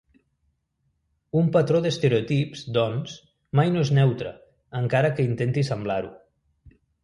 [1.41, 3.15] Un patró d'estereotips, doncs,
[3.61, 4.35] mai no és neutre,
[4.83, 6.15] encara que intenti semblar-ho.